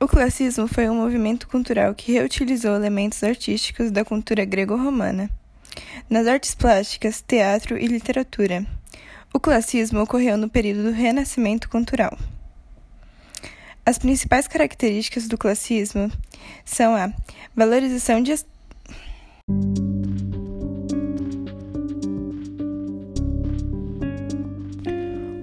[0.00, 5.30] O classicismo foi um movimento cultural que reutilizou elementos artísticos da cultura grego-romana
[6.10, 8.66] nas artes plásticas, teatro e literatura.
[9.32, 12.16] O classicismo ocorreu no período do Renascimento cultural.
[13.86, 16.10] As principais características do classicismo
[16.64, 17.12] são a
[17.54, 18.34] valorização de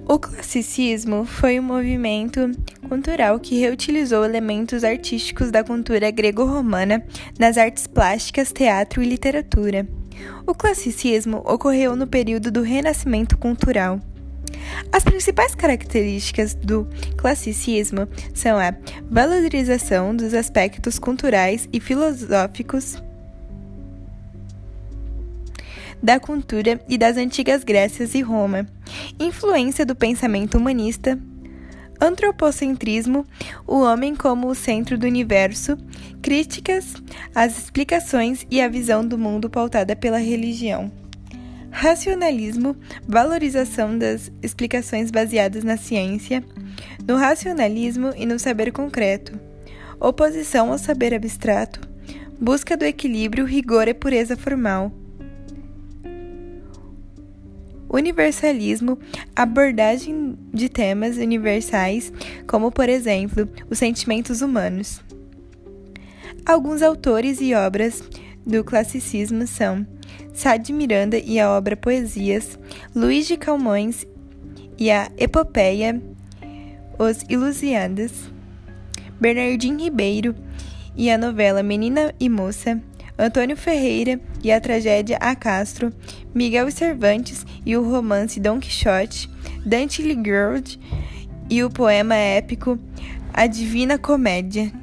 [0.08, 2.50] O classicismo foi um movimento
[2.92, 7.02] cultural que reutilizou elementos artísticos da cultura grego-romana
[7.38, 9.88] nas artes plásticas, teatro e literatura.
[10.46, 13.98] O classicismo ocorreu no período do Renascimento cultural.
[14.92, 16.86] As principais características do
[17.16, 18.74] classicismo são a
[19.10, 23.02] valorização dos aspectos culturais e filosóficos
[26.02, 28.66] da cultura e das antigas Grécias e Roma,
[29.18, 31.18] influência do pensamento humanista,
[32.02, 33.24] antropocentrismo,
[33.64, 35.78] o homem como o centro do universo,
[36.20, 36.94] críticas
[37.32, 40.90] às explicações e a visão do mundo pautada pela religião.
[41.70, 46.44] Racionalismo, valorização das explicações baseadas na ciência,
[47.06, 49.38] no racionalismo e no saber concreto.
[50.00, 51.80] Oposição ao saber abstrato,
[52.38, 54.92] busca do equilíbrio, rigor e pureza formal
[57.92, 58.98] universalismo,
[59.36, 62.12] abordagem de temas universais,
[62.46, 65.02] como, por exemplo, os sentimentos humanos.
[66.44, 68.02] Alguns autores e obras
[68.44, 69.86] do classicismo são
[70.32, 72.58] Sá de Miranda e a obra Poesias,
[72.96, 74.06] Luís de Calmões
[74.78, 76.02] e a Epopeia,
[76.98, 78.12] Os Ilusiadas,
[79.20, 80.34] Bernardino Ribeiro
[80.96, 82.82] e a novela Menina e Moça,
[83.22, 85.92] Antônio Ferreira e a tragédia A Castro,
[86.34, 89.30] Miguel Cervantes e o romance Dom Quixote,
[89.64, 90.76] Dante Alighieri
[91.48, 92.76] e o poema épico
[93.32, 94.81] A Divina Comédia.